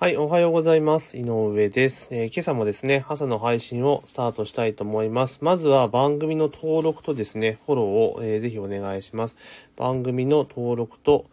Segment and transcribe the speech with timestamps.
[0.00, 1.18] はい、おはようございます。
[1.18, 5.40] 井上です、えー、今朝もですね、朝の配信をスタートしたいと思います。
[5.44, 9.36] まずは番組の登録とですね、フォローを、えー、ぜひお願いします。
[9.76, 11.26] 番組の登録と、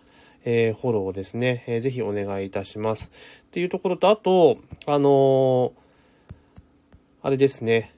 [0.44, 3.14] えー、フォローをですね、えー、ぜひお願いいたします。
[3.46, 5.72] っていうところと、あと、あのー、
[7.22, 7.94] あれですね、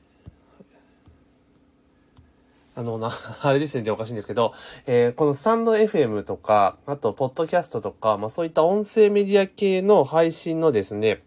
[2.80, 3.11] あの、な、
[3.43, 4.54] あれですね、でおかしいんですけど、
[4.88, 11.21] えー、このスタンド FM とか、あと、ポッドキャストとか、まあそういった音声メディア系の配信のですね、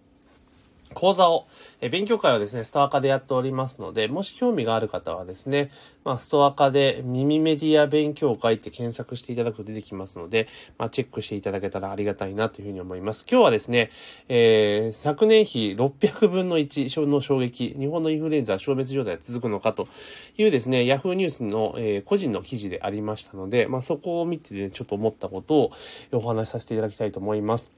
[0.92, 1.46] 講座を、
[1.80, 5.70] え勉強会をですね、ストア化でやっておりますので、もし興味がある方はですね、
[6.04, 13.26] まあ、ストア化で耳メディア勉強会って検索していただくと出てきますので、まあ、チェックしていただけたらありがたいなというふうに思います。
[13.30, 13.90] 今日はですね、
[14.28, 19.88] えー、昨年比600分の1の衝撃、日本のインフルエンザ消滅状態続くのかと
[20.36, 25.72] いうですね、ヤフーニュースの、えー、個人の記事でありましたので、まあ、そこを見てね、ちょっと思ったことを
[26.12, 27.72] お話しさせていただきたいと思います。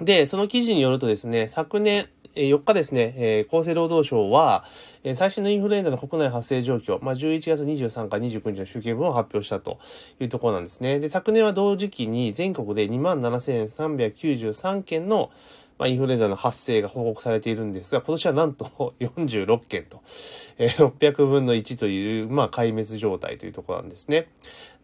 [0.00, 4.64] で、その記事によるとですね、昨年、4日ですね、厚生労働省は、
[5.14, 9.78] 最新のインフルエンザの国内発生状況、まあ、11月23日29日の集計分を発表したと
[10.20, 11.00] いうところなんですね。
[11.00, 15.30] で、昨年は同時期に全国で27,393件の
[15.80, 20.02] まあ、インフルエンザの発生が報告されているんですが、今年はなんと 46件と、
[20.58, 24.28] えー、600分の1という、まあ、壊滅状態というところなんですね。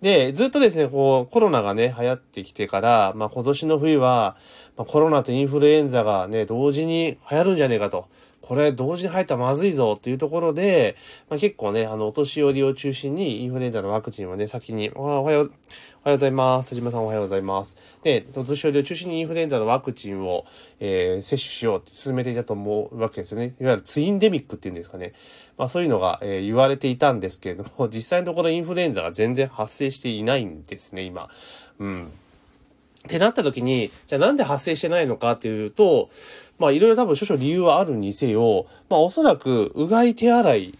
[0.02, 4.36] で、ずっとですね、こう、コロナがね、流行ってきてから、まあ、今年の冬は、
[4.76, 8.06] まあ、コロナとインフルエンザがね、同時に流行るんじゃねえかと。
[8.46, 10.94] これ同時に入ったらまずいぞっていうところで、
[11.28, 15.50] まあ、結構ね、あの、お年寄りを中心にインフルエンザのワクチンをね、先に、おはよう、おはよ
[16.04, 16.70] うございます。
[16.70, 17.76] 田島さんおはようございます。
[18.04, 20.46] で、お年寄りを中心にインフルエンザのワクチンを、
[20.78, 23.56] えー、接種しようって進めていたと思うわけですよね。
[23.60, 25.12] いわゆるツインデミックっていうんですかね。
[25.58, 31.28] まあそういうのが、えー、言われていたんですけれども、実際のところインフルエンザが全然発生していないんですね、今。
[31.80, 32.12] うん。
[33.06, 36.10] ってなった時に、じゃあなんで発生してないのかっていうと、
[36.58, 40.78] まあいろいろ多分少々理由はあるにせよ、まあおそらくうがい手洗い、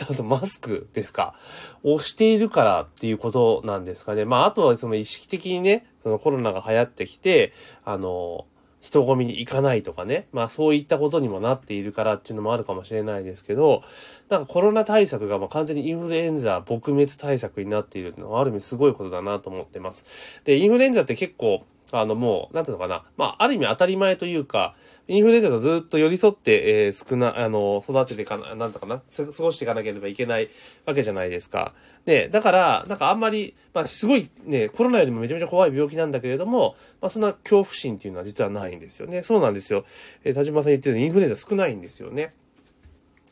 [0.00, 1.34] あとマスクですか、
[1.82, 4.24] をしているからっていうことなんですかね。
[4.24, 7.52] まああとはその意識的にね、そのコロナが流行ってきて、
[7.84, 8.46] あの、
[8.80, 10.28] 人混みに行かないとかね。
[10.32, 13.82] まあそういったことにもなっているからっていうのもあるかもしれないですけど、
[14.28, 20.04] なんかコロナ対策がまあ完全にインフルエンザ撲滅対策になっているのはある意味すごいことだなと思ってます。
[20.44, 21.60] で、インフルエンザって結構、
[21.92, 23.04] あのもう、なんていうのかな。
[23.16, 24.74] まあ、ある意味当たり前というか、
[25.06, 30.50] インフルエンザとずっと寄り添って、えー、少な、あの、育ててかな、なんとかな、過ごしていかなければいけない
[30.84, 31.72] わけじゃないですか。
[32.04, 39.22] で、だから、なんかあんまり、まあ、すごいね、コロナよりもめちゃめちゃ怖い病気なんだけれども、まあ、そんな恐怖心っていうのは実はないんですよね。
[39.22, 39.84] そうなんですよ。
[40.24, 42.34] えー、田島さん言ってるインフルエンザ少ないんですよね。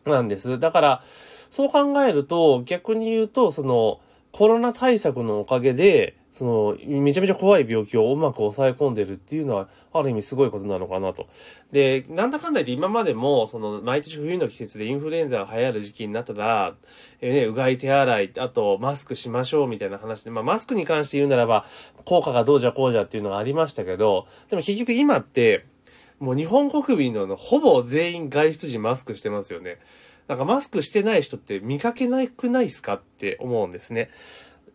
[0.07, 0.59] なんです。
[0.59, 1.03] だから、
[1.51, 4.01] そう考えると、逆に言うと、その、
[4.33, 11.29] コロナ対策のおかげで、その、めちゃめちゃ怖い病気をうまく抑え込んでるっていうのは、ある意味すごいことなのかなと。
[11.73, 16.75] で、なんだかんだ言って今までも、その、毎年冬の季節でインフルエンザが流行る時期になったら、
[17.23, 21.65] えー、ね、うがい手洗い、あと、マスクしましょうみたいな話で、まあ、マスクに関して言うならば、
[22.05, 25.65] 効果がどうじゃこうじゃっていうのがありましたけど、でも結局今って、
[26.19, 29.79] もう日本国民のほぼ全員外出時マスクしてますよね。
[30.29, 34.11] なんかマスクしてない人って見かけなくないですかって思うんですね。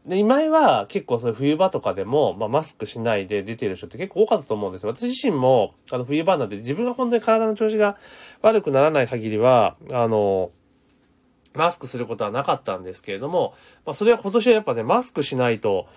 [0.05, 4.89] で、前は結構そういう冬場とかでも、まあ、マスクしないで出てる人って結構多かったと思うんですよ。
[4.89, 7.97] 私自身も、あの、冬場なんで自分が本当に体の調子が
[8.41, 10.51] 悪くならない限りは、あの、
[11.53, 13.53] マスクすることはなかったんですけれども、
[13.85, 15.87] まあ、それは今年はやっぱね、マスクしないと、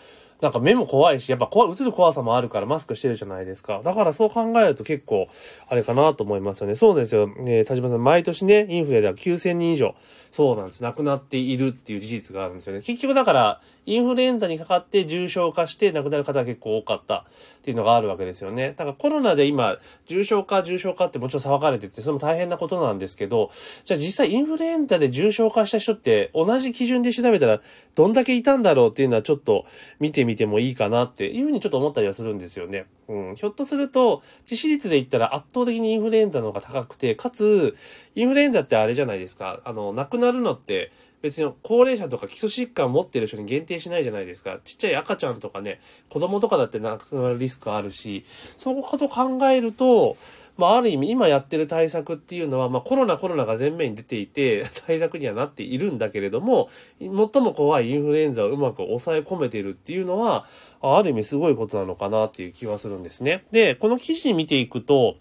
[0.40, 3.80] なんか目も怖いし、やっぱ怖い、映る怖さもあるからマスクしてるじゃないですか。
[3.82, 5.28] だからそう考えると結構、
[5.68, 6.74] あれかなと思いますよね。
[6.74, 7.28] そうですよ。
[7.28, 9.94] ね、田島さん、毎年ね、インフレでは9000人以上、
[10.30, 10.82] そうなんです。
[10.82, 12.82] 亡くなっているっていう事実があるんですよね。
[12.82, 17.24] 結局だから、インフルエンザにかかって重症化して亡くなる方が結構多かったっ
[17.62, 18.74] ていうのがあるわけですよね。
[18.76, 23.50] だからコロナで今、重症化、重症化ってもちろん騒がれてて、それも大変なことなんですけど、
[23.84, 27.60] じゃあ実際インフルエンザで重症化した人って同じ基準で調べたら
[27.94, 29.66] どんだけいたんだろうっていうのはちょっと
[30.00, 32.86] 見てみてもいいかなっていうふうにちょっと思ったりはするんですよね。
[33.08, 33.34] うん。
[33.36, 37.76] ひょっとすると、致死率で言ったら圧倒的にインフルエンザの方が高くて、かつ、
[38.14, 39.60] インフルエンザってあれじゃないですか。
[39.64, 40.90] あの、亡くなるのって、
[41.24, 44.58] 別に高齢者とか基礎疾患持ってる人に限定しないじゃないですか。
[44.62, 45.80] ちっちゃい赤ちゃんとかね、
[46.10, 48.26] 子供とかだって亡くなるリスクあるし、
[48.58, 50.18] そういうこと考えると、
[50.58, 56.68] まあ、ある意味今やってる対策っていうのは、まあ、コロナコロナが前面に出ていて、 対策にはなっているんだけれども、
[57.00, 60.44] 最も怖いインフルエンザをうまく抑え込めてるっていうのは、
[60.82, 63.46] ある意味すごいことなのかなっていう気はするんですね。
[63.50, 65.16] で、この記事見ていくと、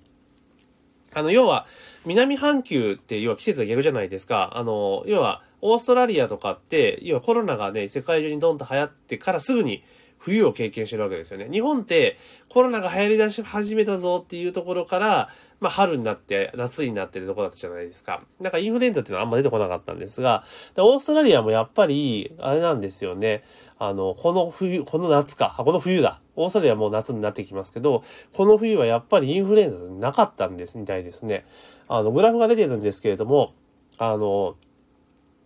[1.14, 1.66] あの、要は、
[2.06, 4.52] 南半球って要は季節が逆じゃないですか。
[4.56, 9.82] あの、要は、オーストラリアとかって、要はコロナがね、世界中にドンと流行ってからすぐに
[10.18, 11.48] 冬を経験してるわけですよね。
[11.50, 12.18] 日本って
[12.50, 15.30] コロナが流行り出し始めたぞっていうところから、
[15.62, 18.24] まあ春になって夏になってるとこだったじゃないですか。
[18.42, 20.44] なんかインフルエンザっていうのはあんま出てこなかったんですが、
[20.76, 23.46] オーストラリアもやっぱり、あれなんですよね。
[23.80, 26.20] あの、この冬、この夏か、この冬だ。
[26.36, 31.46] オーストラリアもう夏になってきますけど、この冬はやっぱりインフルエンザなかったんです、みたいですね。
[31.88, 33.54] あの、グラフが出てるんですけれども、
[33.98, 34.56] あの、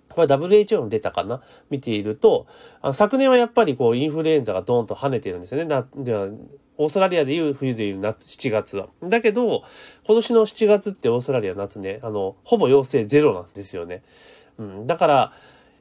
[0.09, 1.41] これ WHO の出たかな？
[1.69, 2.47] 見ていると、
[2.81, 5.65] あの昨年はやっぱりこうインフルエンザがドーンと跳ねてるんですよね。
[5.65, 6.29] な、では、
[6.77, 8.87] オーストラリアでいう冬でいう夏、7月は。
[9.01, 9.63] だけど、
[10.05, 14.03] 今年の7月ってオーストラリア夏ね、あの、ほぼ陽性ゼロなんですよね。
[14.57, 14.87] うん。
[14.87, 15.33] だから、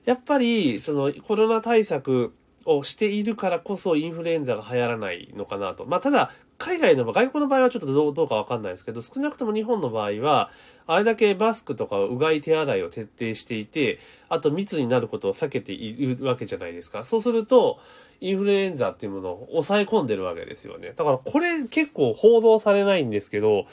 [0.06, 2.32] やっぱり、そのコロナ対策
[2.64, 5.84] をしているからこそインフルエンザが流行らないのかなと。
[5.84, 10.50] まあ、ただ、海外の場合、外国の場合はちょっとどうどうかわかんないですけど、少なくとも日本の場合は、
[10.86, 13.98] あれだけマスクとかうがい手洗いを徹底していて、
[14.28, 17.04] あと密になることを避けているわけじゃないですか。
[17.04, 17.78] そうすると、
[18.20, 20.94] インフルエンザっていうものを抑え込んでるわけですよね。
[20.96, 23.66] だからこれ結構報道されないんですけど、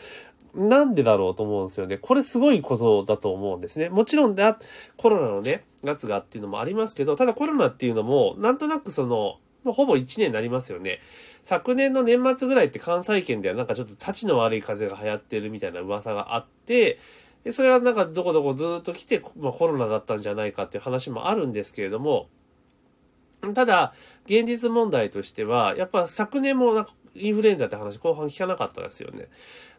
[0.53, 1.97] なんでだろうと思うんですよね。
[1.97, 3.89] これすごいことだと思うんですね。
[3.89, 4.43] もちろんで、
[4.97, 9.39] コロナのね、夏がっていうのもありますけど、ただコロナっていうのも、なんとなくその、
[9.71, 10.99] ほぼ1年になりますよね。
[11.41, 16.99] 昨年の年末ぐらいって関西圏ではなんかちょっと立ちの悪い風が流行ってるみたいな噂があって、
[17.43, 22.27] でそれはなんかどこどこずっと来て、まあ、コロナだったんじゃないかっていう話もあるんですけれども、
[23.53, 23.93] ただ、
[24.25, 29.27] 現実問題としては、やっぱ昨年もなんかインフルエンザって話後半聞かなかったですよね。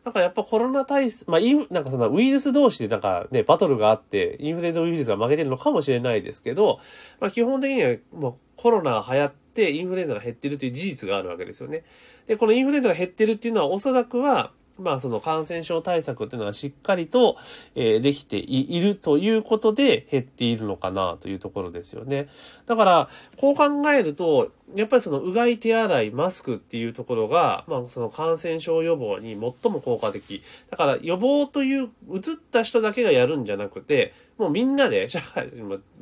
[0.04, 6.78] なんかやっぱコロナ対策、まあ、イン、なんかそのウイルス同士でなんかね、バトルがあって、インフルエンザウイルスが負けてるのかもしれないですけど、
[7.20, 11.84] まあ、基本的にはもうコロナが流行って、インフルエンザが減ってるという事実があるわけですよね。
[12.26, 17.36] で、このインフルエンザが減ってるっていうのはおそらくは、まあその感染症対策っていうのはしっかりと、
[17.74, 22.28] え、できているということで減っているのかなというところですよね。
[22.66, 30.42] だから、こう考えると、やっぱりそのうがい手洗い、マスクっていうところが、まあその感染症予防に最も効果的。
[30.70, 32.20] だから予防という、移っ
[32.50, 35.50] た人だけがやるんじゃなくて、もうみんなで、 社会、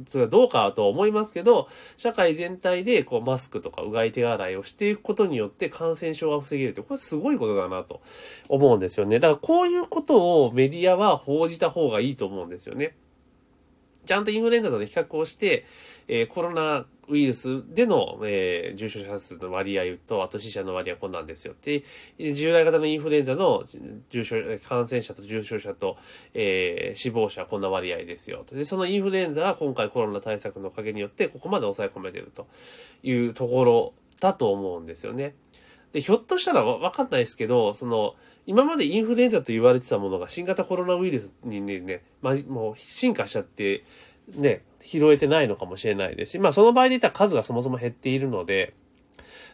[0.08, 8.00] それはどうかと思いますけど、社会全体でこうマスクとかうがい手洗いをしていくことによって感染症が防げるって、これすごいことだなと
[8.48, 9.18] 思うんですよね。
[9.18, 12.94] だからこういうことをメディアは報じた方がいいと思うんですよね。
[14.04, 15.64] ちゃんとインフルエンザとの比較をして、
[16.08, 21.54] えー、コロナウイルスでの、えー、重症者数の割合と、あと死者の割合はこんなんですよ。
[21.62, 21.82] で、
[22.34, 23.64] 従来型のインフルエンザの
[24.10, 24.36] 重症、
[24.68, 25.96] 感染者と重症者と、
[26.34, 28.44] えー、死亡者はこんな割合ですよ。
[28.50, 32.46] で、そのインフルエンザが今回コロナ対策のおかげによって、ここまで抑え込めてると
[33.02, 35.34] いうところだと思うんですよね。
[35.92, 38.14] で、ひょっとしたらわかんないですけど、その、
[38.46, 43.84] 今までインフルエンザと言われてたものが新型コロナウイルスにね、ねまもう進化しちゃって、
[44.34, 48.74] ね、拾えてないのかもしれないですし、まあその場合で言ったら数がそもそも減っているので、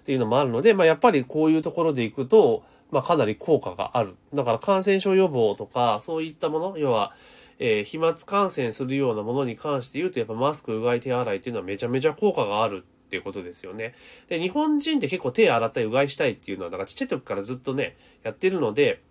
[0.01, 4.17] っていうのもあるので、まあやっぱりこういうところで行くと、まあかなり効果がある。
[4.33, 7.15] だから感染症予防とか、そういったもの、要は、
[7.59, 13.95] えー、飛沫感染するようなものに関して言うと、やっぱマスク、うがい、手洗いっていうのはめちゃめちゃ効果があるっていうことですよね。
[14.29, 19.03] で、日本人って結構手洗ったりうがいしたいっていうのは、だからちっちゃい時からずっとね、やってるので、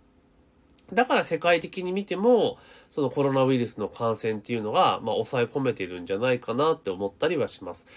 [0.94, 2.58] だから世界的に見ても、
[2.90, 7.88] そのコロナウイルスの感染っていうのが、まあ、抑え込めてるんじゃないかなって思ったりはします。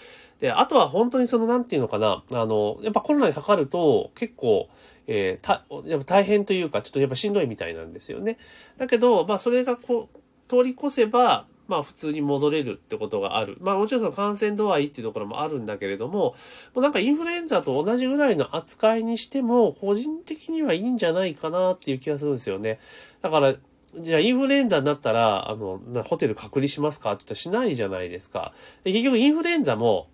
[0.40, 4.68] で、あとは本当にその、なんていうのかな、あの、やっぱコロナにかかると、結構、
[5.06, 8.38] えー、た、やっぱ大変というか、ちょっとやっぱしんどいみたいなんですよね。
[8.76, 13.56] だけど、まあ、それがこう、通り越せば、まあ普通に戻れるってことがある。
[13.60, 16.34] まあもちろんその感染度合いっていうところもあるんだけれども、
[16.74, 22.80] もうなんかインフルエンザと同じぐらいの扱いにしても、個人的にはいいんじゃないかなっていう気がするんですよね。
[23.22, 23.54] だから、
[23.98, 28.52] じゃあインフルエンザになったら、あの、ホテル隔離しますかって言ったらしないじゃないですか。
[28.82, 30.08] で結局インフルエンザも、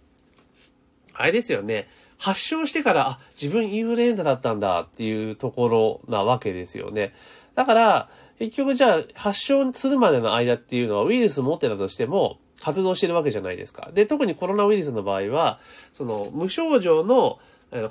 [1.14, 1.88] あれですよね。
[2.18, 7.14] 発症してから、あ、自分インフルエンザだったんだっていうところなわけですよね。
[7.54, 13.90] だから、結局じゃあ発症するまでの間っていうのはウイルス持ってたとしても活動してるわけじゃないですか。
[13.92, 15.60] で、特にコロナウイルスの場合は、
[15.92, 17.38] その無症状の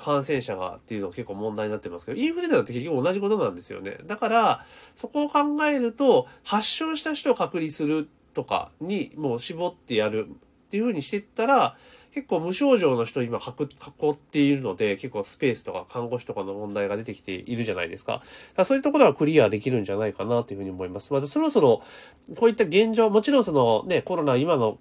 [0.00, 3.96] 感染者がっていうのが結構問題になってますけど、インフルエンザって結局同じことなんですよね。
[4.06, 10.28] だから、そこを考えると、発症した人を隔離するとかにもう絞ってやる
[10.66, 11.76] っていう風にしてったら、
[12.12, 18.22] 結構無症状の人今囲っているので、結構スペースとか看護師とかの問題が出てきているじゃないですか。
[18.54, 21.12] だそういうところはクリアできるんじゃないかなというふうに思います。
[21.12, 21.82] またそろそろ、
[22.36, 24.78] こういった現状、もちろんそのね、コロナ今の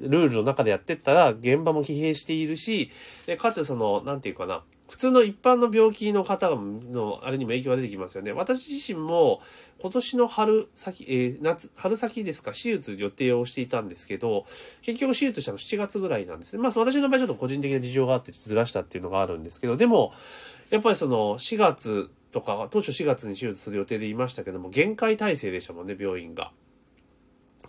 [0.00, 2.90] ルールの中でやってったら現場も疲弊しているし、
[3.26, 8.32] で、かつその、なんていうかな、普通の一般の病気の方のあれにも影響が出てきますよね。
[8.32, 9.40] 私自身も
[9.80, 14.44] 今年の春先、えー、夏、春先ですか、手術予定をしていたんですけど、
[14.82, 16.60] 結局手術したの7月ぐらいなんですね。
[16.60, 20.12] まあ私の場合ちょっと個人的な事情があってずらしたっていうのがあるんですけど、でも、
[20.70, 26.52] やっぱりその4月とか、当初4月に手術する予定で言いましたけども、限界体制でしたもんね、病院が。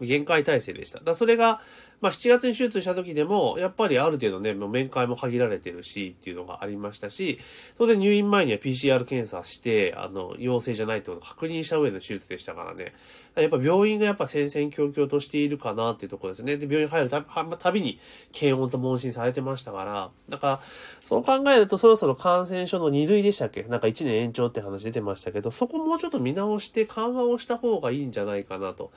[0.02, 1.00] 限界体制でした。
[1.00, 1.62] だそれが、
[2.02, 7.40] まあ、7月に手術した時でも、やっぱりある程度ね、もう面会も限られてるし、っていうのがありましたし、
[7.78, 12.94] 当然入院前には PCR 検査して、あの、陽性じゃないってことを確認した上の手術でしたからね。
[13.36, 16.56] やっぱ病院がやっぱ戦々恐々としているかなっていうところですね。
[16.58, 18.00] で、病院入るたたびに
[18.32, 20.62] 検温と問診されてましたから、だから、
[21.02, 23.64] そう考えるとそろそろ感染症の2類でしたっけ？
[23.64, 28.92] なんか1年延長って話出てましたけど、そこもうちょっと見直して緩和をした方がいいんじゃないかなと。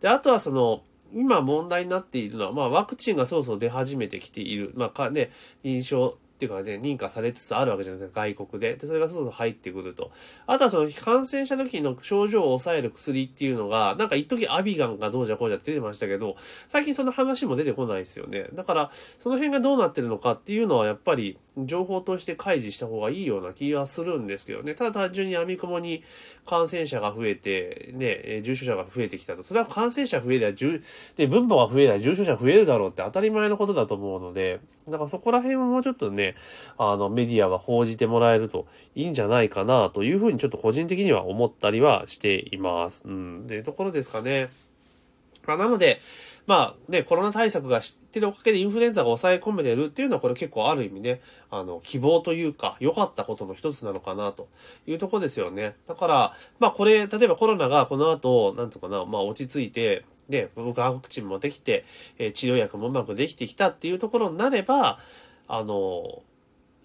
[0.00, 0.82] で、あとはその、
[1.14, 4.72] 今問題になっているのは、まあ、ワクチンがそろそろ出始めてきている。
[4.74, 5.30] まあ、かね、
[5.62, 8.74] 認証っていうかね、認可されつつあるわけじゃないですか、外国で。
[8.74, 10.10] で、それがそろそろ入ってくると。
[10.46, 16.36] あとはその感染した時の症状を抑える薬っていうのが、なんか一時アビガンがどうじゃこうじゃって出てましたけど、
[16.68, 18.48] 最近その話も出てこないですよね。
[18.52, 24.74] だから、その辺がどうなってるのかっていうのはやっぱり、情報として開示した方がいいような気がするんですけどね。
[24.74, 26.02] ただ単純に闇雲に
[26.46, 29.42] 感染者が増えて、ね、重症者が増えてきたと。
[29.42, 30.52] それは感染者増えりゃ、
[31.16, 36.34] で、分母が増えりゃ重症者増えるだろうって当たり前のことだと思うので、だからそこら辺はもうちょっとね、
[36.76, 43.04] あの、メディアは報じてもらえるといいんじゃないかなというふうにちょっと個人的には思ったりはしています。
[43.06, 43.44] うん。
[43.46, 44.48] というところですかね。
[45.46, 46.00] まあ、なので、
[46.46, 51.20] まあね、コロナ対策が知ってるおかげでインフルエンザが抑え込めてるっていうのはこれ結構ある意味ね、
[51.50, 54.48] あの、希望というか、良かったことの一つなのかなと
[54.86, 55.74] いうとこですよね。
[55.86, 61.84] だから、まあこれ、例えばコロナがこの後、なんとかな、まあ落ち着いて、で、僕はワクチンもできて、
[62.18, 64.98] え、治療薬もうまくできてきたっていうところになれば、
[65.48, 66.22] あの、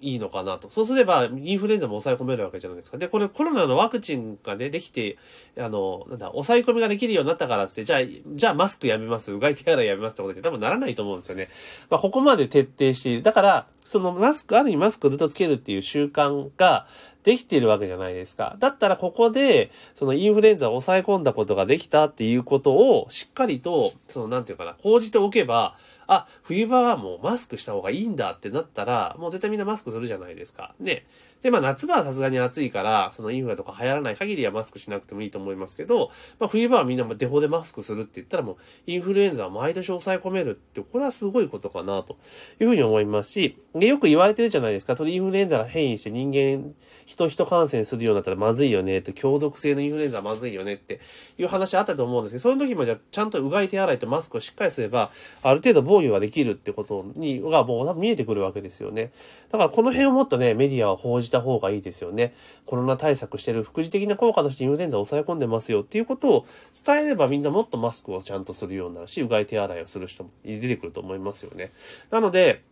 [0.01, 0.69] いいのかなと。
[0.69, 2.97] そうすれば、インフルエンザも抑え込めるわけじゃないですか。
[2.97, 5.17] で、これコロナのワクチンがね、できて、
[5.57, 7.99] あの、なんだ、抑え込みができるようになったからって、じゃあ、
[8.33, 11.49] じゃあマスクやめます、うがい手洗いやめますってことで多分ならないと思うんですよね。
[11.89, 13.23] まあ、ここまで徹底している。
[13.23, 16.87] だから、そのマスク、ある意味マスクをずっとつけるっていう習慣が
[17.23, 18.55] できているわけじゃないですか。
[18.59, 25.75] だったらここで、そのインフルエンザを抑え込んだことができたっていうことを、しっかりと、その、なんていうかな、報じておけば、
[26.07, 30.73] あ、冬場はもうマスクした方がいいんだってなったら、もう絶対みんなマスクするじゃないですか。
[30.79, 31.05] ね。
[31.41, 42.17] で、まあ夏場はさすがに暑いから、そのインフラとか流行らない限りはマスクしなくてもいいと思いますけど、まあ冬場はみんなデフォでマスクするって言ったらもうインフルエンザは毎年抑え込めるって、これはすごいことかなと
[42.59, 44.95] いうふうに思いますし、で、よく言われてるじゃないですか。
[44.95, 46.73] 鳥インフルエンザが変異して人間、
[47.05, 50.99] 人人感染するようになったらまずいよねって、強毒性のインフルエンザはまずいよねって
[51.37, 59.11] いう話あったと思うんですけど、その時もじゃちゃんとうがい手洗いとマスクをしっかりすれば、ある程度防御ができるってことに、がもう多分見えてくるわけですよね。
[59.51, 62.33] だからこの辺をもっとね、メディアは報じした方がいいですよね。
[62.65, 66.45] コロナ対策してる副次的な効果としてインフルエンザを抑え込んでますよっていうことを
[66.85, 71.71] 伝えればみんなもっとマスクをちゃんとするようになるし、うがい手洗いをする人も出てくると思いますよね。
[72.09, 72.63] なので、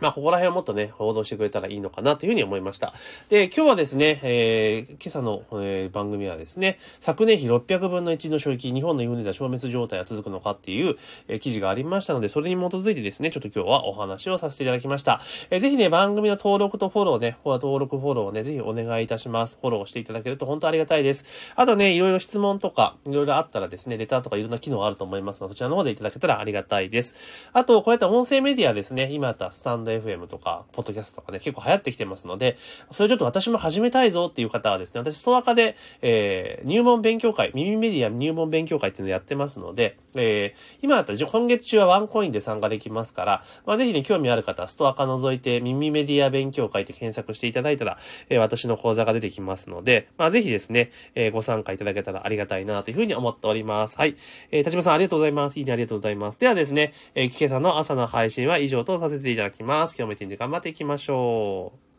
[0.00, 2.92] まあ、ここら辺をもっとね、報道してくれたらいいのかなというふうに思いました。
[3.28, 10.96] で、今日はですね、えー、今朝の、えー、番組はですね、昨年比600分の1の衝撃、日本のインフルエンザ消滅状態は続くのかっていう、
[11.28, 15.20] えー、記事がありましたので、それに基づいてですね、ちょっと今日はお話をさせていただきました。
[15.50, 19.58] えー、ぜひね、番組の登録とフォローね、登録フォローをね、ぜひお願いいたします。
[19.60, 21.24] フォローしていただけると本当ありがたいです。
[21.56, 27.16] あとね、いろいろ質問とか、いろいろあったらですね、レターとかいろんな機能あると思いますので、そちらの方でいただけたらありがたいです。
[27.52, 32.56] あと、こうやって音声メディアですね、今あったスタンド FM とか、ポッドキャストとかね、結構流行ってきてますので、
[32.90, 53.96] それちょっと私も始めたいぞっていう方はですね、私、ストア化で、えー、入門勉強会、耳メディア入門勉強会っていうのをやってますので、えー、今だったら今月中はワンコインで参加できますから、まあ、ぜひね、興味ある方はストア化覗いて、耳メディア勉強会って検索していただいたら、えー、私の講座が出てきますので、まあ、ぜひですね、えー、ご参加いただけたらありがたいなというふうに思っております。
[53.96, 54.16] はい。
[54.50, 55.58] えー、立場さんありがとうございます。
[55.58, 56.40] いいねありがとうございます。
[56.40, 59.94] ではですね、えー、今朝の朝の配信は以上とさせていただきますます。
[59.96, 61.89] 今日も一日頑張っていきましょう。